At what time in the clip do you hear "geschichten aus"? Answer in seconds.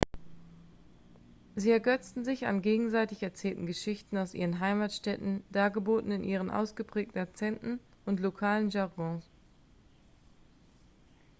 3.67-4.33